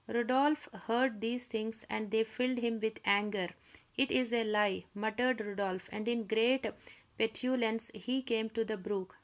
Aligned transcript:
Rodolph 0.07 0.67
heard 0.87 1.21
these 1.21 1.45
things, 1.45 1.85
and 1.87 2.09
they 2.09 2.23
filled 2.23 2.57
him 2.57 2.79
with 2.79 2.99
anger. 3.05 3.49
"It 3.95 4.09
is 4.09 4.33
a 4.33 4.43
lie!" 4.43 4.85
muttered 4.95 5.41
Rodolph; 5.41 5.89
and 5.91 6.07
in 6.07 6.23
great 6.25 6.65
petulance 7.19 7.91
he 7.93 8.23
came 8.23 8.49
to 8.49 8.65
the 8.65 8.77
brook. 8.77 9.19